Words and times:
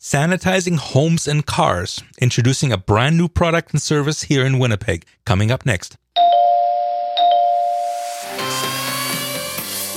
sanitizing 0.00 0.78
homes 0.78 1.28
and 1.28 1.44
cars, 1.44 2.02
introducing 2.20 2.72
a 2.72 2.78
brand 2.78 3.18
new 3.18 3.28
product 3.28 3.72
and 3.72 3.82
service 3.82 4.22
here 4.22 4.44
in 4.44 4.58
Winnipeg. 4.58 5.04
Coming 5.26 5.50
up 5.50 5.66
next. 5.66 5.96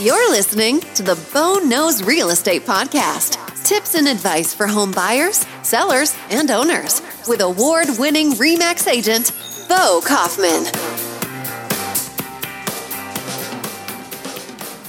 You're 0.01 0.29
listening 0.31 0.81
to 0.95 1.03
the 1.03 1.17
Bo 1.33 1.59
Knows 1.59 2.03
Real 2.03 2.29
Estate 2.29 2.63
Podcast. 2.63 3.39
Tips 3.63 3.95
and 3.95 4.09
advice 4.09 4.53
for 4.53 4.67
home 4.67 4.91
buyers, 4.91 5.47
sellers, 5.61 6.13
and 6.29 6.51
owners 6.51 7.01
with 7.29 7.39
award 7.39 7.87
winning 7.97 8.33
REMAX 8.33 8.85
agent, 8.91 9.31
Bo 9.69 10.01
Kauffmann. 10.05 10.82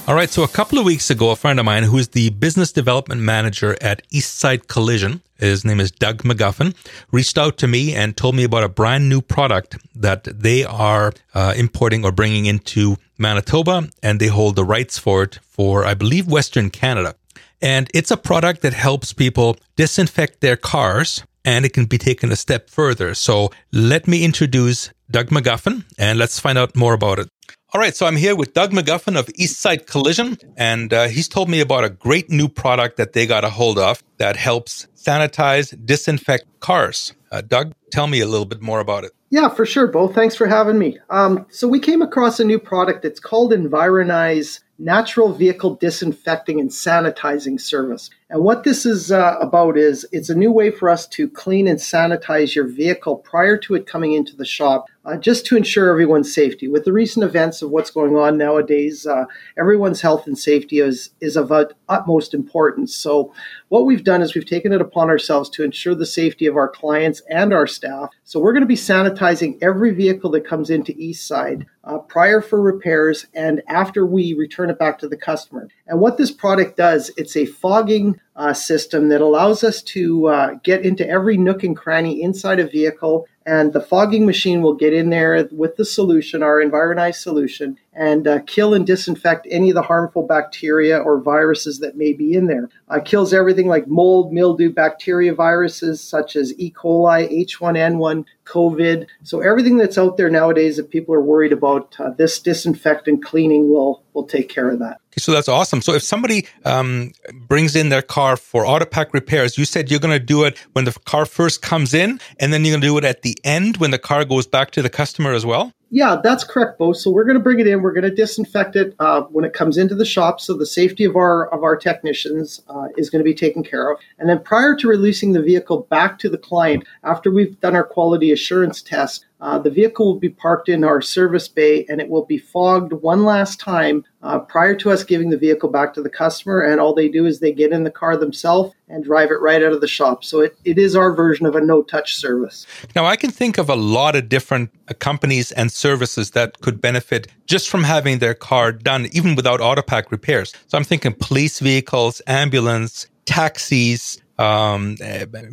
All 0.07 0.13
right, 0.13 0.29
so 0.29 0.43
a 0.43 0.47
couple 0.47 0.77
of 0.77 0.85
weeks 0.85 1.09
ago, 1.09 1.31
a 1.31 1.35
friend 1.35 1.59
of 1.59 1.65
mine 1.65 1.81
who 1.81 1.97
is 1.97 2.09
the 2.09 2.29
business 2.29 2.71
development 2.71 3.21
manager 3.21 3.75
at 3.81 4.07
Eastside 4.09 4.67
Collision, 4.67 5.23
his 5.39 5.65
name 5.65 5.79
is 5.79 5.89
Doug 5.89 6.21
McGuffin, 6.21 6.75
reached 7.11 7.39
out 7.39 7.57
to 7.57 7.67
me 7.67 7.95
and 7.95 8.15
told 8.15 8.35
me 8.35 8.43
about 8.43 8.63
a 8.63 8.69
brand 8.69 9.09
new 9.09 9.19
product 9.19 9.77
that 9.95 10.25
they 10.25 10.63
are 10.63 11.11
uh, 11.33 11.55
importing 11.57 12.05
or 12.05 12.11
bringing 12.11 12.45
into 12.45 12.97
Manitoba, 13.17 13.89
and 14.03 14.19
they 14.19 14.27
hold 14.27 14.55
the 14.55 14.63
rights 14.63 14.99
for 14.99 15.23
it 15.23 15.39
for, 15.41 15.83
I 15.83 15.95
believe, 15.95 16.27
Western 16.27 16.69
Canada. 16.69 17.15
And 17.59 17.89
it's 17.91 18.11
a 18.11 18.17
product 18.17 18.61
that 18.61 18.73
helps 18.73 19.11
people 19.11 19.57
disinfect 19.75 20.39
their 20.39 20.55
cars 20.55 21.23
and 21.43 21.65
it 21.65 21.73
can 21.73 21.85
be 21.85 21.97
taken 21.97 22.31
a 22.31 22.35
step 22.35 22.69
further. 22.69 23.15
So 23.15 23.49
let 23.71 24.07
me 24.07 24.23
introduce 24.23 24.91
Doug 25.09 25.29
McGuffin 25.29 25.83
and 25.97 26.19
let's 26.19 26.39
find 26.39 26.57
out 26.57 26.75
more 26.75 26.93
about 26.93 27.17
it. 27.17 27.27
All 27.75 27.81
right, 27.81 27.93
so 27.93 28.05
I'm 28.05 28.15
here 28.15 28.37
with 28.37 28.53
Doug 28.53 28.71
McGuffin 28.71 29.19
of 29.19 29.25
Eastside 29.37 29.85
Collision, 29.85 30.37
and 30.55 30.93
uh, 30.93 31.09
he's 31.09 31.27
told 31.27 31.49
me 31.49 31.59
about 31.59 31.83
a 31.83 31.89
great 31.89 32.29
new 32.29 32.47
product 32.47 32.95
that 32.95 33.11
they 33.11 33.27
got 33.27 33.43
a 33.43 33.49
hold 33.49 33.77
of 33.77 34.01
that 34.15 34.37
helps 34.37 34.87
sanitize, 34.95 35.75
disinfect 35.85 36.45
cars. 36.61 37.13
Uh, 37.33 37.41
Doug, 37.41 37.73
tell 37.91 38.07
me 38.07 38.21
a 38.21 38.27
little 38.27 38.45
bit 38.45 38.61
more 38.61 38.79
about 38.79 39.03
it. 39.03 39.11
Yeah, 39.29 39.49
for 39.49 39.65
sure, 39.65 39.87
Bo. 39.87 40.07
Thanks 40.07 40.35
for 40.35 40.47
having 40.47 40.79
me. 40.79 40.99
Um, 41.09 41.47
so 41.49 41.67
we 41.67 41.81
came 41.81 42.01
across 42.01 42.39
a 42.39 42.45
new 42.45 42.59
product. 42.59 43.03
It's 43.03 43.19
called 43.19 43.51
Environize 43.51 44.61
Natural 44.79 45.33
Vehicle 45.33 45.75
Disinfecting 45.75 46.61
and 46.61 46.69
Sanitizing 46.69 47.59
Service. 47.59 48.09
And 48.27 48.43
what 48.43 48.63
this 48.63 48.87
is 48.87 49.11
uh, 49.11 49.35
about 49.39 49.77
is 49.77 50.03
it's 50.11 50.31
a 50.31 50.35
new 50.35 50.51
way 50.51 50.71
for 50.71 50.89
us 50.89 51.05
to 51.09 51.29
clean 51.29 51.67
and 51.67 51.77
sanitize 51.77 52.55
your 52.55 52.67
vehicle 52.67 53.17
prior 53.17 53.55
to 53.57 53.75
it 53.75 53.85
coming 53.85 54.13
into 54.13 54.35
the 54.35 54.45
shop, 54.45 54.87
uh, 55.05 55.15
just 55.15 55.45
to 55.45 55.55
ensure 55.55 55.91
everyone's 55.91 56.33
safety. 56.33 56.67
With 56.67 56.85
the 56.85 56.91
recent 56.91 57.23
events 57.23 57.61
of 57.61 57.69
what's 57.69 57.91
going 57.91 58.15
on 58.15 58.35
nowadays, 58.35 59.05
uh, 59.05 59.25
everyone's 59.59 60.01
health 60.01 60.25
and 60.25 60.37
safety 60.37 60.79
is 60.79 61.11
is 61.21 61.37
of 61.37 61.53
utmost 61.87 62.33
importance. 62.33 62.95
So, 62.95 63.31
what 63.69 63.85
we've 63.85 64.03
done 64.03 64.23
is 64.23 64.33
we've 64.33 64.43
taken 64.43 64.73
it 64.73 64.81
upon 64.81 65.09
ourselves 65.09 65.47
to 65.51 65.63
ensure 65.63 65.93
the 65.93 66.07
safety 66.07 66.47
of 66.47 66.55
our 66.55 66.69
clients 66.69 67.21
and 67.29 67.53
our 67.53 67.67
staff. 67.67 68.09
So, 68.23 68.39
we're 68.39 68.53
going 68.53 68.61
to 68.61 68.67
be 68.67 68.73
sanitizing 68.73 69.59
every 69.61 69.93
vehicle 69.93 70.31
that 70.31 70.47
comes 70.47 70.71
into 70.71 70.93
Eastside 70.93 71.67
uh, 71.83 71.99
prior 71.99 72.41
for 72.41 72.59
repairs 72.59 73.27
and 73.35 73.61
after 73.67 74.03
we 74.03 74.33
return 74.33 74.71
it 74.71 74.79
back 74.79 74.97
to 74.99 75.07
the 75.07 75.17
customer. 75.17 75.67
And 75.87 75.99
what 75.99 76.17
this 76.17 76.31
product 76.31 76.77
does, 76.77 77.11
it's 77.15 77.35
a 77.35 77.45
fogging 77.45 78.19
uh, 78.35 78.53
system 78.53 79.09
that 79.09 79.21
allows 79.21 79.63
us 79.63 79.81
to 79.83 80.27
uh, 80.27 80.53
get 80.63 80.83
into 80.83 81.07
every 81.07 81.37
nook 81.37 81.63
and 81.63 81.77
cranny 81.77 82.21
inside 82.21 82.59
a 82.59 82.67
vehicle. 82.67 83.27
And 83.45 83.73
the 83.73 83.81
fogging 83.81 84.25
machine 84.25 84.63
will 84.63 84.73
get 84.73 84.91
in 84.93 85.11
there 85.11 85.47
with 85.51 85.75
the 85.75 85.85
solution, 85.85 86.41
our 86.41 86.59
Environize 86.59 87.15
solution, 87.15 87.77
and 87.93 88.27
uh, 88.27 88.39
kill 88.47 88.73
and 88.73 88.87
disinfect 88.87 89.47
any 89.51 89.69
of 89.69 89.75
the 89.75 89.83
harmful 89.83 90.23
bacteria 90.23 90.97
or 90.97 91.21
viruses 91.21 91.79
that 91.79 91.95
may 91.95 92.11
be 92.11 92.33
in 92.33 92.47
there. 92.47 92.69
Uh, 92.89 92.99
kills 92.99 93.33
everything 93.33 93.67
like 93.67 93.87
mold, 93.87 94.33
mildew, 94.33 94.71
bacteria 94.71 95.33
viruses 95.33 96.01
such 96.01 96.35
as 96.35 96.57
E. 96.59 96.71
coli, 96.71 97.45
H1N1, 97.45 98.25
COVID. 98.45 99.07
So 99.23 99.41
everything 99.41 99.77
that's 99.77 99.97
out 99.97 100.17
there 100.17 100.29
nowadays 100.29 100.77
that 100.77 100.89
people 100.89 101.13
are 101.13 101.21
worried 101.21 101.53
about, 101.53 101.95
uh, 101.99 102.11
this 102.11 102.39
disinfectant 102.39 103.23
cleaning 103.23 103.69
will 103.69 104.03
will 104.13 104.25
take 104.25 104.47
care 104.47 104.69
of 104.69 104.79
that. 104.79 105.01
So 105.17 105.31
that's 105.31 105.49
awesome. 105.49 105.81
So 105.81 105.93
if 105.93 106.03
somebody 106.03 106.47
um, 106.63 107.11
brings 107.33 107.75
in 107.75 107.89
their 107.89 108.01
car 108.01 108.37
for 108.37 108.63
Autopac 108.63 109.13
repairs, 109.13 109.57
you 109.57 109.65
said 109.65 109.89
you're 109.89 109.99
going 109.99 110.17
to 110.17 110.23
do 110.23 110.43
it 110.43 110.57
when 110.73 110.85
the 110.85 110.91
car 111.05 111.25
first 111.25 111.61
comes 111.61 111.93
in, 111.93 112.19
and 112.39 112.51
then 112.51 112.63
you're 112.63 112.73
going 112.73 112.81
to 112.81 112.87
do 112.87 112.97
it 112.97 113.03
at 113.03 113.21
the 113.21 113.34
end 113.43 113.77
when 113.77 113.91
the 113.91 113.99
car 113.99 114.25
goes 114.25 114.47
back 114.47 114.71
to 114.71 114.81
the 114.81 114.89
customer 114.89 115.33
as 115.33 115.45
well. 115.45 115.73
Yeah, 115.91 116.19
that's 116.21 116.43
correct, 116.43 116.79
Bo. 116.79 116.93
So 116.93 117.11
we're 117.11 117.23
going 117.23 117.37
to 117.37 117.43
bring 117.43 117.59
it 117.59 117.67
in. 117.67 117.81
We're 117.81 117.93
going 117.93 118.09
to 118.09 118.13
disinfect 118.13 118.75
it 118.75 118.95
uh, 118.99 119.21
when 119.23 119.45
it 119.45 119.53
comes 119.53 119.77
into 119.77 119.95
the 119.95 120.05
shop, 120.05 120.41
so 120.41 120.53
the 120.53 120.65
safety 120.65 121.05
of 121.05 121.15
our 121.15 121.47
of 121.53 121.63
our 121.63 121.77
technicians 121.77 122.61
uh, 122.67 122.87
is 122.97 123.09
going 123.09 123.19
to 123.19 123.23
be 123.23 123.35
taken 123.35 123.63
care 123.63 123.91
of. 123.91 123.99
And 124.19 124.27
then 124.27 124.39
prior 124.39 124.75
to 124.75 124.87
releasing 124.87 125.33
the 125.33 125.41
vehicle 125.41 125.87
back 125.89 126.19
to 126.19 126.29
the 126.29 126.37
client, 126.37 126.83
after 127.03 127.31
we've 127.31 127.59
done 127.61 127.75
our 127.75 127.83
quality 127.83 128.31
assurance 128.31 128.81
test, 128.81 129.25
uh, 129.41 129.59
the 129.59 129.69
vehicle 129.69 130.05
will 130.05 130.19
be 130.19 130.29
parked 130.29 130.69
in 130.69 130.83
our 130.83 131.01
service 131.01 131.47
bay 131.47 131.85
and 131.89 131.99
it 131.99 132.09
will 132.09 132.25
be 132.25 132.37
fogged 132.37 132.93
one 132.93 133.25
last 133.25 133.59
time 133.59 134.03
uh, 134.23 134.39
prior 134.39 134.75
to 134.75 134.89
us 134.89 135.03
giving 135.03 135.29
the 135.29 135.37
vehicle 135.37 135.69
back 135.69 135.93
to 135.93 136.01
the 136.01 136.09
customer. 136.09 136.61
And 136.61 136.79
all 136.79 136.93
they 136.93 137.09
do 137.09 137.25
is 137.25 137.39
they 137.39 137.51
get 137.51 137.71
in 137.71 137.83
the 137.83 137.91
car 137.91 138.15
themselves 138.15 138.73
and 138.87 139.03
drive 139.03 139.31
it 139.31 139.41
right 139.41 139.61
out 139.61 139.73
of 139.73 139.81
the 139.81 139.87
shop. 139.87 140.23
So 140.23 140.39
it, 140.39 140.57
it 140.63 140.77
is 140.77 140.95
our 140.95 141.13
version 141.13 141.45
of 141.45 141.55
a 141.55 141.61
no 141.61 141.83
touch 141.83 142.15
service. 142.15 142.65
Now, 142.95 143.05
I 143.05 143.17
can 143.17 143.29
think 143.29 143.57
of 143.57 143.69
a 143.69 143.75
lot 143.75 144.15
of 144.15 144.29
different 144.29 144.71
uh, 144.87 144.93
companies 144.99 145.51
and 145.51 145.71
services 145.71 146.31
that 146.31 146.61
could 146.61 146.79
benefit 146.79 147.27
just 147.45 147.69
from 147.69 147.83
having 147.83 148.19
their 148.19 148.33
car 148.33 148.71
done, 148.71 149.07
even 149.11 149.35
without 149.35 149.59
Autopac 149.59 150.11
repairs. 150.11 150.53
So 150.67 150.77
I'm 150.77 150.83
thinking 150.83 151.13
police 151.13 151.59
vehicles, 151.59 152.21
ambulance, 152.25 153.07
taxis, 153.25 154.21
um, 154.37 154.97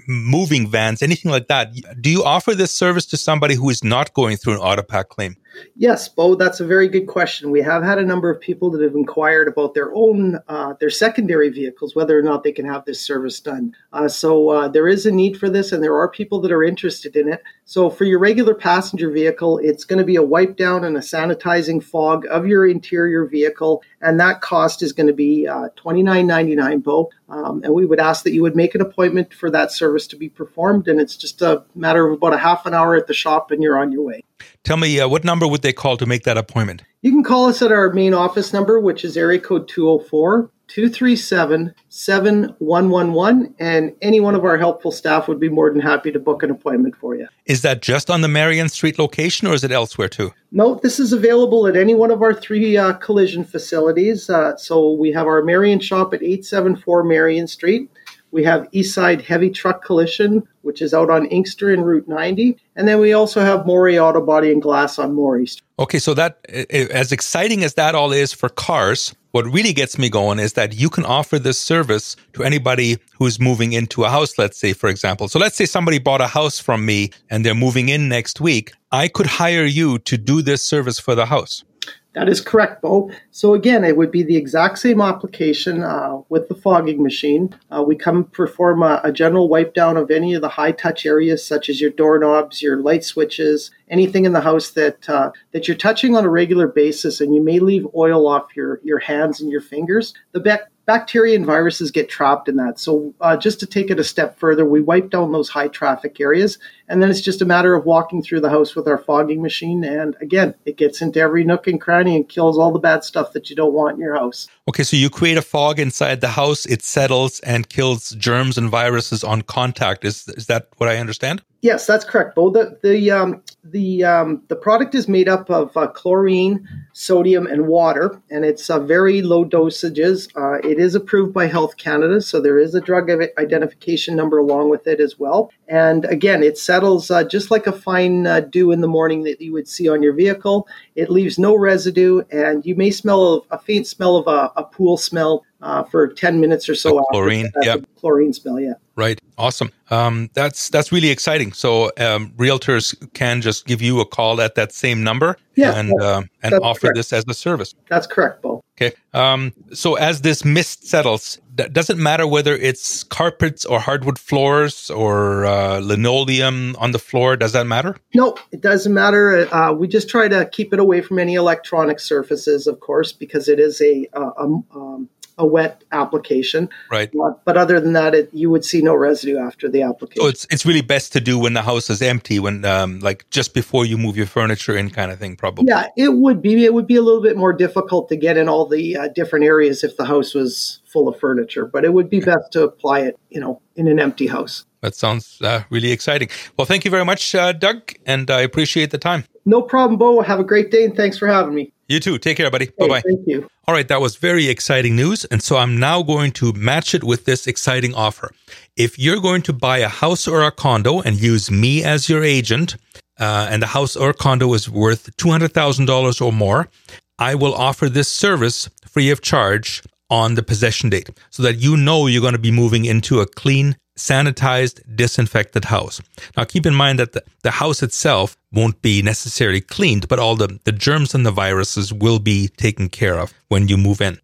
moving 0.07 0.69
vans, 0.69 1.03
anything 1.03 1.31
like 1.31 1.49
that. 1.49 1.73
Do 2.01 2.11
you 2.11 2.25
offer 2.25 2.55
this 2.55 2.73
service 2.73 3.07
to 3.07 3.17
somebody 3.17 3.55
who 3.55 3.71
is 3.71 3.85
not 3.85 4.13
going 4.15 4.37
through 4.37 4.55
an 4.55 4.61
Autopac 4.61 5.09
claim? 5.09 5.37
Yes, 5.77 6.09
Bo, 6.09 6.35
that's 6.35 6.61
a 6.61 6.67
very 6.67 6.89
good 6.89 7.07
question. 7.07 7.51
We 7.51 7.63
have 7.63 7.83
had 7.83 7.99
a 7.99 8.05
number 8.05 8.31
of 8.31 8.41
people 8.41 8.71
that 8.71 8.83
have 8.83 8.95
inquired 8.95 9.49
about 9.49 9.75
their 9.75 9.95
own, 9.95 10.39
uh, 10.49 10.75
their 10.81 10.91
secondary 10.91 11.51
vehicles, 11.51 11.95
whether 11.95 12.19
or 12.19 12.23
not 12.23 12.43
they 12.43 12.53
can 12.53 12.67
have 12.67 12.85
this 12.85 13.01
service 13.01 13.41
done. 13.41 13.75
Uh, 13.93 14.09
so 14.09 14.49
uh, 14.49 14.69
there 14.69 14.89
is 14.89 15.07
a 15.07 15.13
need 15.13 15.37
for 15.37 15.51
this, 15.51 15.73
and 15.73 15.83
there 15.83 15.97
are 15.97 16.09
people 16.09 16.41
that 16.41 16.53
are 16.53 16.63
interested 16.65 17.17
in 17.17 17.33
it. 17.33 17.43
So 17.65 17.91
for 17.91 18.05
your 18.05 18.19
regular 18.19 18.55
passenger 18.55 19.11
vehicle, 19.11 19.59
it's 19.59 19.85
going 19.85 19.99
to 19.99 20.05
be 20.05 20.17
a 20.17 20.23
wipe 20.23 20.57
down 20.57 20.85
and 20.85 20.97
a 20.97 21.01
sanitizing 21.01 21.83
fog 21.83 22.27
of 22.31 22.47
your 22.47 22.67
interior 22.67 23.27
vehicle, 23.27 23.83
and 24.01 24.19
that 24.21 24.41
cost 24.41 24.83
is 24.83 24.93
going 24.93 25.07
to 25.07 25.13
be 25.13 25.47
uh, 25.47 25.69
twenty 25.77 26.03
nine 26.03 26.27
ninety 26.27 26.55
nine, 26.55 26.81
Bo. 26.81 27.11
Um, 27.29 27.63
and 27.65 27.73
we 27.73 27.87
would 27.87 28.01
ask 28.01 28.25
that 28.25 28.33
you 28.33 28.43
would 28.43 28.57
make 28.57 28.75
an 28.75 28.83
appointment 28.83 29.33
for 29.33 29.51
that 29.51 29.73
service 29.73 30.07
to 30.09 30.17
be 30.17 30.29
performed, 30.29 30.89
and 30.89 31.01
it's 31.01 31.17
just 31.17 31.41
a 31.41 31.65
matter 31.75 32.07
of 32.07 32.15
about 32.15 32.35
a 32.35 32.39
half 32.39 32.67
an 32.67 32.75
hour 32.75 32.95
at 32.95 33.07
the 33.07 33.15
shop, 33.15 33.51
and 33.51 33.63
you're 33.63 33.79
on 33.79 33.91
your 33.93 34.03
way. 34.03 34.23
Tell 34.65 34.77
me, 34.77 35.01
uh, 35.01 35.09
what 35.09 35.25
number 35.25 35.47
would 35.47 35.63
they 35.63 35.73
call 35.73 35.97
to 35.97 36.07
make 36.07 36.25
that 36.25 36.39
appointment? 36.39 36.83
You 37.03 37.11
can 37.11 37.25
call 37.25 37.49
us 37.49 37.63
at 37.63 37.73
our 37.73 37.93
main 37.93 38.15
office 38.15 38.53
number, 38.53 38.79
which 38.79 39.05
is 39.05 39.17
area 39.17 39.41
code 39.41 39.69
204 39.69 40.51
237 40.73 41.75
7111, 41.91 43.55
and 43.59 43.93
any 44.01 44.21
one 44.21 44.35
of 44.35 44.43
our 44.43 44.57
helpful 44.57 44.91
staff 44.91 45.29
would 45.29 45.39
be 45.39 45.51
more 45.51 45.71
than 45.71 45.83
happy 45.83 46.11
to 46.11 46.19
book 46.19 46.43
an 46.43 46.51
appointment 46.51 46.97
for 46.97 47.15
you. 47.15 47.29
Is 47.45 47.61
that 47.61 47.83
just 47.83 48.09
on 48.09 48.23
the 48.23 48.29
Marion 48.29 48.71
Street 48.71 48.99
location 48.99 49.47
or 49.47 49.53
is 49.53 49.65
it 49.65 49.71
elsewhere 49.71 50.09
too? 50.09 50.33
No, 50.51 50.77
this 50.77 50.99
is 50.99 51.13
available 51.13 51.67
at 51.67 51.77
any 51.77 51.95
one 51.95 52.11
of 52.11 52.23
our 52.23 52.33
three 52.33 52.79
uh, 52.79 52.95
collision 52.95 53.45
facilities. 53.45 54.31
Uh, 54.31 54.57
so 54.57 54.93
we 54.93 55.13
have 55.13 55.27
our 55.27 55.43
Marion 55.43 55.79
shop 55.79 56.15
at 56.15 56.23
874 56.23 57.05
Marion 57.05 57.47
Street. 57.47 57.91
We 58.33 58.43
have 58.45 58.69
Eastside 58.73 59.21
Heavy 59.21 59.51
Truck 59.51 59.85
Collision, 59.85 60.43
which 60.63 60.81
is 60.81 60.95
out 60.95 61.11
on 61.11 61.27
Inkster 61.27 61.71
and 61.71 61.85
Route 61.87 62.09
90. 62.09 62.57
And 62.75 62.89
then 62.89 62.99
we 62.99 63.13
also 63.13 63.43
have 63.43 63.67
Morey 63.67 63.99
Auto 63.99 64.23
Body 64.23 64.51
and 64.51 64.63
Glass 64.63 64.99
on 64.99 65.15
Morey 65.15 65.47
Street. 65.47 65.63
Okay, 65.79 65.99
so 65.99 66.15
that, 66.15 66.39
as 66.71 67.13
exciting 67.13 67.63
as 67.63 67.75
that 67.75 67.95
all 67.95 68.11
is 68.11 68.33
for 68.33 68.49
cars, 68.49 69.15
what 69.33 69.45
really 69.45 69.75
gets 69.75 69.99
me 69.99 70.09
going 70.09 70.39
is 70.39 70.55
that 70.55 70.75
you 70.75 70.89
can 70.89 71.05
offer 71.05 71.39
this 71.39 71.59
service 71.59 72.17
to 72.33 72.43
anybody 72.43 72.97
who's 73.19 73.39
moving 73.39 73.75
into 73.75 74.05
a 74.05 74.09
house, 74.09 74.39
let's 74.39 74.59
say, 74.59 74.73
for 74.73 74.89
example. 74.89 75.29
So 75.29 75.39
let's 75.39 75.57
say 75.57 75.67
somebody 75.67 75.99
bought 75.99 76.23
a 76.23 76.27
house 76.27 76.59
from 76.59 76.87
me 76.87 77.11
and 77.29 77.45
they're 77.45 77.55
moving 77.55 77.91
in 77.91 78.09
next 78.09 78.41
week. 78.41 78.73
I 78.93 79.09
could 79.09 79.27
hire 79.27 79.65
you 79.65 79.99
to 80.01 80.17
do 80.17 80.41
this 80.41 80.65
service 80.65 80.99
for 80.99 81.15
the 81.15 81.27
house. 81.27 81.65
That 82.15 82.29
is 82.29 82.43
correct, 82.43 82.83
Bo. 82.83 83.11
So 83.31 83.55
again, 83.55 83.85
it 83.85 83.97
would 83.97 84.11
be 84.11 84.23
the 84.23 84.37
exact 84.37 84.79
same 84.79 85.01
application 85.01 85.83
uh, 85.83 86.21
with 86.29 86.49
the 86.49 86.55
fogging 86.55 87.03
machine. 87.03 87.55
Uh, 87.71 87.83
we 87.83 87.97
come 87.97 88.25
perform 88.25 88.83
a, 88.83 89.01
a, 89.03 89.11
general 89.11 89.49
wipe 89.49 89.73
down 89.73 89.97
of 89.97 90.11
any 90.11 90.35
of 90.35 90.43
the 90.43 90.49
high 90.49 90.73
touch 90.73 91.07
areas, 91.07 91.45
such 91.45 91.71
as 91.71 91.81
your 91.81 91.91
doorknobs, 91.91 92.61
your 92.61 92.77
light 92.77 93.03
switches, 93.03 93.71
anything 93.89 94.27
in 94.27 94.33
the 94.33 94.43
house 94.43 94.71
that 94.73 95.09
uh, 95.09 95.31
that 95.53 95.67
you're 95.67 95.77
touching 95.77 96.15
on 96.15 96.25
a 96.27 96.31
regular 96.31 96.69
basis, 96.69 97.21
and 97.21 97.35
you 97.35 97.43
may 97.43 97.59
leave 97.59 97.87
oil 97.95 98.27
off 98.29 98.55
your 98.55 98.81
your 98.85 98.99
hands 98.99 99.41
and 99.41 99.51
your 99.51 99.63
fingers. 99.63 100.13
The 100.33 100.41
bec- 100.41 100.71
bacteria 100.85 101.37
and 101.37 101.47
viruses 101.47 101.91
get 101.91 102.09
trapped 102.09 102.49
in 102.49 102.57
that. 102.57 102.79
So, 102.79 103.15
uh, 103.21 103.37
just 103.37 103.61
to 103.61 103.67
take 103.67 103.91
it 103.91 104.01
a 104.01 104.05
step 104.05 104.39
further, 104.39 104.65
we 104.65 104.81
wipe 104.81 105.11
down 105.11 105.33
those 105.33 105.49
high 105.49 105.69
traffic 105.69 106.21
areas 106.21 106.59
And 106.93 107.03
then 107.03 107.09
it's 107.09 107.23
just 107.23 107.41
a 107.41 107.47
matter 107.47 107.75
of 107.75 107.87
walking 107.87 108.23
through 108.23 108.43
the 108.43 108.51
house 108.51 108.77
with 108.77 108.87
our 108.87 108.99
fogging 108.99 109.41
machine. 109.41 109.83
And 109.83 110.15
again, 110.21 110.55
it 110.67 110.77
gets 110.77 111.01
into 111.01 111.21
every 111.21 111.43
nook 111.43 111.67
and 111.67 111.81
cranny 111.81 112.15
and 112.15 112.29
kills 112.29 112.59
all 112.59 112.71
the 112.71 112.79
bad 112.79 113.03
stuff 113.03 113.33
that 113.33 113.49
you 113.49 113.57
don't 113.57 113.73
want 113.73 113.95
in 113.95 114.01
your 114.01 114.15
house. 114.15 114.47
Okay, 114.69 114.83
so 114.83 114.99
you 114.99 115.09
create 115.09 115.39
a 115.39 115.43
fog 115.43 115.81
inside 115.81 116.21
the 116.21 116.29
house, 116.29 116.67
it 116.67 116.83
settles 116.83 117.41
and 117.41 117.71
kills 117.71 118.11
germs 118.11 118.59
and 118.59 118.69
viruses 118.69 119.25
on 119.25 119.41
contact. 119.41 120.05
Is 120.05 120.29
is 120.29 120.47
that 120.47 120.69
what 120.77 120.91
I 120.91 120.99
understand? 120.99 121.43
Yes, 121.63 121.87
that's 121.87 122.05
correct, 122.05 122.35
Bo. 122.35 122.51
The 122.51 122.77
the 122.83 123.11
um, 123.13 123.43
the 123.65 124.05
um, 124.05 124.43
the 124.49 124.57
product 124.57 124.97
is 124.97 125.09
made 125.09 125.29
up 125.29 125.49
of 125.49 125.77
uh, 125.77 125.87
chlorine, 125.87 126.69
sodium, 126.93 127.47
and 127.47 127.69
water, 127.69 128.21
and 128.31 128.45
it's 128.45 128.69
uh, 128.69 128.81
very 128.81 129.23
low 129.23 129.45
dosages. 129.45 130.29
Uh, 130.37 130.59
it 130.69 130.81
is 130.81 130.97
approved 130.97 131.33
by 131.33 131.47
Health 131.47 131.77
Canada, 131.77 132.21
so 132.21 132.41
there 132.41 132.59
is 132.59 132.75
a 132.75 132.81
drug 132.81 133.09
identification 133.39 134.17
number 134.17 134.39
along 134.39 134.71
with 134.71 134.89
it 134.89 134.99
as 134.99 135.21
well. 135.21 135.53
And 135.73 136.05
again, 136.05 136.43
it 136.43 136.59
settles 136.59 137.11
uh, 137.11 137.25
just 137.25 137.51
like 137.51 137.67
a 137.67 137.73
fine 137.73 138.27
uh, 138.27 138.41
dew 138.41 138.73
in 138.73 138.83
the 138.83 138.89
morning 138.89 139.23
that 139.23 139.41
you 139.41 139.55
would 139.55 139.67
see 139.67 139.89
on 139.89 140.03
your 140.03 140.13
vehicle. 140.13 140.69
It 140.97 141.09
leaves 141.09 141.39
no 141.39 141.57
residue, 141.57 142.21
and 142.31 142.67
you 142.67 142.77
may 142.77 142.91
smell 142.91 143.47
a, 143.51 143.55
a 143.55 143.59
faint 143.59 143.87
smell 143.87 144.19
of 144.19 144.27
a, 144.27 144.53
a 144.61 144.65
pool 144.65 144.99
smell 144.99 145.47
uh, 145.63 145.85
for 145.85 146.09
10 146.09 146.43
minutes 146.43 146.69
or 146.69 146.75
so. 146.75 147.03
chlorine, 147.11 147.51
yeah. 147.63 147.77
Chlorine 147.99 148.35
smell, 148.35 148.61
yeah. 148.61 148.75
Right. 148.97 149.19
Awesome. 149.39 149.73
Um, 149.91 150.29
that's 150.35 150.69
that's 150.69 150.93
really 150.93 151.09
exciting. 151.09 151.55
So 151.55 151.87
um, 151.97 152.33
realtors 152.37 152.95
can 153.15 153.41
just 153.41 153.65
give 153.65 153.81
you 153.81 154.01
a 154.01 154.05
call 154.05 154.43
at 154.43 154.55
that 154.57 154.73
same 154.73 155.03
number 155.03 155.39
yeah, 155.55 155.75
and 155.75 155.99
uh, 156.03 156.23
and 156.43 156.55
offer 156.57 156.81
correct. 156.81 156.97
this 156.97 157.13
as 157.15 157.25
a 157.27 157.33
service. 157.33 157.75
That's 157.89 158.07
correct, 158.07 158.43
Bo. 158.43 158.63
Okay. 158.77 158.95
Um, 159.15 159.53
so 159.73 159.95
as 159.95 160.21
this 160.21 160.45
mist 160.45 160.87
settles, 160.87 161.41
does 161.55 161.91
it 161.91 161.99
matter 161.99 162.27
whether 162.27 162.55
it's 162.55 163.03
carpets 163.05 163.65
or 163.65 163.81
hardwood 163.81 164.19
floors 164.19 164.91
or 164.91 165.45
uh, 165.45 165.79
linoleum 165.81 166.77
on 166.79 166.93
the 166.93 166.99
floor? 166.99 167.37
Does 167.37 167.53
that 167.53 167.67
matter? 167.67 167.97
No, 168.15 168.37
it 168.51 168.61
doesn't 168.61 168.93
matter. 168.93 169.53
Uh, 169.55 169.73
we 169.73 169.89
just 169.89 170.09
try 170.09 170.29
to 170.29 170.49
keep 170.51 170.73
it 170.73 170.79
away 170.79 171.03
from 171.03 171.19
any 171.19 171.35
electronic 171.35 172.01
surfaces, 172.01 172.67
of 172.67 172.81
course, 172.81 173.13
because 173.13 173.49
it 173.49 173.61
is 173.61 173.81
a, 173.81 174.09
a, 174.13 174.21
a 174.21 174.45
um, 174.75 175.09
a 175.39 175.47
wet 175.47 175.83
application. 175.93 176.69
Right. 176.91 177.11
But 177.45 177.57
other 177.57 177.81
than 177.81 177.93
that, 177.95 178.15
it, 178.15 178.31
you 178.33 178.51
would 178.51 178.65
see 178.65 178.83
no 178.83 178.95
residue 178.95 179.39
after 179.39 179.69
the 179.69 179.83
application. 179.83 180.23
So 180.23 180.29
it's 180.29 180.47
it's 180.51 180.67
really 180.67 180.83
best 180.83 181.13
to 181.15 181.21
do 181.21 181.39
when 181.39 181.55
the 181.55 181.63
house 181.63 181.91
is 181.91 182.03
empty, 182.03 182.39
when 182.39 182.65
um, 182.65 183.01
like 183.01 183.29
just 183.31 183.55
before 183.55 183.85
you 183.85 183.99
move 183.99 184.17
your 184.17 184.27
furniture 184.27 184.77
in, 184.77 184.91
kind 184.91 185.11
of 185.11 185.19
thing, 185.19 185.37
probably. 185.37 185.67
Yeah, 185.69 185.89
it 185.97 186.15
would 186.15 186.43
be. 186.43 186.65
It 186.65 186.75
would 186.75 186.87
be 186.87 186.97
a 186.97 187.03
little 187.03 187.23
bit 187.23 187.37
more 187.37 187.53
difficult 187.53 188.09
to 188.11 188.17
get 188.17 188.37
in 188.37 188.49
all 188.49 188.67
the 188.67 188.97
uh, 188.97 189.09
different 189.09 189.45
areas 189.45 189.83
if 189.85 189.97
the 189.97 190.05
house 190.05 190.35
was 190.35 190.81
full 190.87 191.09
of 191.09 191.19
furniture. 191.19 191.67
But 191.67 191.85
it 191.85 191.93
would 191.93 192.11
be 192.11 192.21
best 192.21 192.53
to 192.53 192.63
apply 192.65 193.01
it, 193.01 193.19
you 193.31 193.41
know, 193.41 193.61
in 193.77 193.89
an 193.89 193.99
empty 193.99 194.27
house. 194.27 194.65
That 194.83 194.95
sounds 194.97 195.41
uh, 195.43 195.63
really 195.71 195.93
exciting. 195.93 196.29
Well, 196.57 196.67
thank 196.67 196.85
you 196.85 196.91
very 196.91 197.05
much, 197.05 197.35
uh, 197.37 197.53
Doug, 197.53 197.93
and 198.05 198.31
I 198.31 198.41
appreciate 198.41 198.91
the 198.91 198.99
time. 198.99 199.25
No 199.45 199.63
problem, 199.63 199.97
Bo. 199.97 200.21
Have 200.23 200.41
a 200.41 200.45
great 200.45 200.71
day, 200.71 200.85
and 200.85 200.97
thanks 200.97 201.19
for 201.19 201.29
having 201.29 201.55
me. 201.55 201.73
You 201.93 202.01
too. 202.01 202.17
Take 202.17 202.39
care, 202.39 202.51
buddy. 202.51 202.65
Hey, 202.65 202.73
bye 202.79 202.89
bye. 202.89 203.01
Thank 203.03 203.21
you. 203.27 203.47
All 203.69 203.75
right, 203.75 203.87
that 203.89 204.01
was 204.01 204.17
very 204.17 204.49
exciting 204.49 204.97
news. 204.97 205.27
And 205.27 205.43
so 205.43 205.59
I'm 205.59 205.79
now 205.79 206.03
going 206.03 206.33
to 206.33 206.55
match 206.55 206.95
it 206.95 207.05
with 207.05 207.27
this 207.27 207.47
exciting 207.47 207.95
offer. 207.95 208.31
If 208.79 208.99
you're 208.99 209.21
going 209.21 209.43
to 209.43 209.53
buy 209.53 209.79
a 209.79 209.89
house 209.89 210.27
or 210.27 210.43
a 210.43 210.51
condo 210.51 211.03
and 211.03 211.21
use 211.21 211.51
me 211.51 211.85
as 211.85 212.09
your 212.09 212.25
agent, 212.25 212.77
uh, 213.21 213.49
and 213.51 213.61
the 213.61 213.67
house 213.67 213.95
or 213.95 214.15
condo 214.15 214.55
is 214.55 214.71
worth 214.71 215.15
$200,000 215.19 216.23
or 216.25 216.33
more, 216.33 216.71
I 217.19 217.35
will 217.35 217.55
offer 217.55 217.91
this 217.91 218.09
service 218.09 218.71
free 218.89 219.11
of 219.11 219.21
charge 219.21 219.83
on 220.09 220.35
the 220.35 220.43
possession 220.43 220.89
date 220.89 221.11
so 221.29 221.43
that 221.43 221.59
you 221.59 221.77
know 221.77 222.07
you're 222.07 222.23
going 222.23 222.33
to 222.33 222.39
be 222.39 222.51
moving 222.51 222.87
into 222.87 223.21
a 223.21 223.27
clean, 223.27 223.77
sanitized, 223.97 224.81
disinfected 224.97 225.67
house. 225.67 226.01
Now, 226.37 226.45
keep 226.45 226.67
in 226.67 226.75
mind 226.75 226.99
that 226.99 227.13
the, 227.13 227.23
the 227.43 227.53
house 227.53 227.83
itself 227.83 228.37
won't 228.53 228.81
be 228.83 229.03
necessarily 229.03 229.61
cleaned, 229.61 230.09
but 230.09 230.19
all 230.19 230.37
the, 230.37 230.59
the 230.65 230.73
germs 230.73 231.15
and 231.15 231.25
the 231.27 231.31
viruses 231.31 231.93
will 231.93 232.19
be 232.19 232.49
taken 232.49 232.89
care 232.89 233.19
of 233.19 233.33
when 233.49 233.69
you 233.69 233.77
move 233.77 234.01
in. 234.01 234.19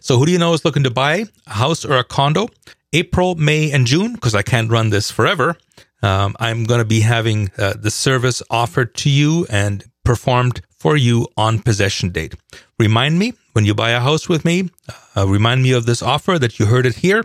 So, 0.00 0.18
who 0.18 0.26
do 0.26 0.32
you 0.32 0.38
know 0.38 0.54
is 0.54 0.64
looking 0.64 0.84
to 0.84 0.90
buy 0.90 1.24
a 1.46 1.52
house 1.52 1.84
or 1.84 1.96
a 1.98 2.04
condo? 2.04 2.48
April, 2.92 3.36
May, 3.36 3.70
and 3.70 3.86
June, 3.86 4.14
because 4.14 4.34
I 4.34 4.42
can't 4.42 4.70
run 4.70 4.90
this 4.90 5.10
forever. 5.10 5.56
Um, 6.02 6.34
I'm 6.40 6.64
going 6.64 6.80
to 6.80 6.86
be 6.86 7.00
having 7.00 7.50
uh, 7.56 7.74
the 7.78 7.90
service 7.90 8.42
offered 8.50 8.94
to 8.96 9.10
you 9.10 9.46
and 9.50 9.84
performed 10.04 10.62
for 10.80 10.96
you 10.96 11.28
on 11.36 11.60
possession 11.60 12.08
date. 12.08 12.34
Remind 12.78 13.18
me 13.18 13.34
when 13.52 13.66
you 13.66 13.74
buy 13.74 13.90
a 13.90 14.00
house 14.00 14.28
with 14.28 14.44
me, 14.44 14.70
uh, 15.16 15.28
remind 15.28 15.62
me 15.62 15.72
of 15.72 15.84
this 15.86 16.02
offer 16.02 16.38
that 16.38 16.58
you 16.58 16.66
heard 16.66 16.86
it 16.86 16.96
here. 16.96 17.24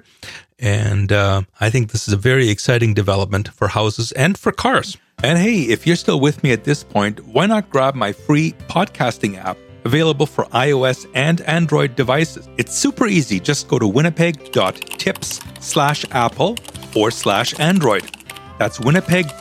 And 0.60 1.12
uh, 1.12 1.44
I 1.60 1.70
think 1.70 1.92
this 1.92 2.08
is 2.08 2.14
a 2.14 2.18
very 2.18 2.50
exciting 2.50 2.94
development 2.94 3.48
for 3.50 3.70
houses 3.70 4.12
and 4.12 4.38
for 4.38 4.52
cars. 4.52 4.98
And 5.24 5.40
hey, 5.40 5.62
if 5.62 5.88
you're 5.88 5.96
still 5.96 6.20
with 6.20 6.44
me 6.44 6.52
at 6.52 6.66
this 6.66 6.84
point, 6.84 7.26
why 7.26 7.46
not 7.46 7.70
grab 7.70 7.96
my 7.96 8.12
free 8.12 8.52
podcasting 8.68 9.38
app? 9.38 9.58
Available 9.86 10.26
for 10.26 10.46
iOS 10.46 11.08
and 11.14 11.42
Android 11.42 11.96
devices. 11.96 12.50
It's 12.58 12.76
super 12.76 13.08
easy. 13.08 13.40
Just 13.40 13.68
go 13.68 13.80
to 13.80 13.88
winnipeg.tips 13.88 15.40
slash 15.60 16.06
apple 16.12 16.58
or 16.96 17.12
slash 17.12 17.58
Android. 17.60 18.04
That's 18.58 18.80
winnipeg.tips 18.80 19.40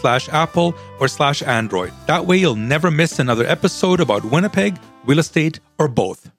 slash 0.00 0.28
Apple 0.28 0.74
or 1.00 1.08
slash 1.08 1.42
Android. 1.42 1.92
That 2.06 2.24
way 2.24 2.38
you'll 2.38 2.54
never 2.54 2.90
miss 2.90 3.18
another 3.18 3.46
episode 3.46 4.00
about 4.00 4.24
Winnipeg, 4.24 4.78
real 5.04 5.18
estate, 5.18 5.60
or 5.78 5.88
both. 5.88 6.30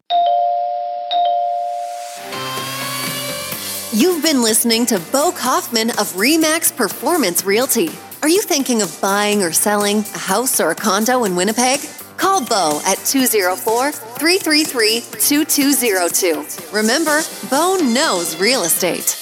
You've 3.92 4.24
been 4.24 4.44
listening 4.44 4.86
to 4.88 5.00
Bo 5.12 5.32
Kauffmann 5.32 5.90
of 5.92 6.14
REMAX 6.14 6.76
Performance 6.76 7.44
Realty. 7.44 7.90
Are 8.22 8.30
you 8.30 8.42
thinking 8.42 8.82
of 8.82 9.00
buying 9.02 9.42
or 9.42 9.52
selling 9.52 10.00
a 10.00 10.18
house 10.18 10.60
or 10.60 10.70
a 10.70 10.76
condo 10.76 11.24
in 11.24 11.36
Winnipeg? 11.36 11.80
Call 12.18 12.46
Bo 12.46 12.82
at 12.86 12.98
204 13.06 13.92
333 13.92 15.02
2202. 15.20 16.46
Remember, 16.76 17.22
Bo 17.50 17.78
knows 17.78 18.40
real 18.40 18.64
estate. 18.64 19.19